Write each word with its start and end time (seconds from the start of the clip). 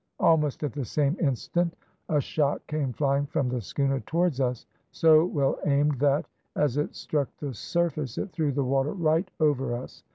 Almost 0.19 0.63
at 0.63 0.73
the 0.73 0.83
same 0.83 1.15
instant 1.19 1.75
a 2.09 2.19
shot 2.19 2.65
came 2.65 2.91
flying 2.91 3.27
from 3.27 3.49
the 3.49 3.61
schooner 3.61 3.99
towards 3.99 4.41
us, 4.41 4.65
so 4.91 5.27
well 5.27 5.59
aimed 5.67 5.99
that, 5.99 6.25
as 6.55 6.75
it 6.77 6.95
struck 6.95 7.29
the 7.37 7.53
surface, 7.53 8.17
it 8.17 8.31
threw 8.31 8.51
the 8.51 8.63
water 8.65 8.93
right 8.93 9.29
over 9.39 9.75
us. 9.75 10.03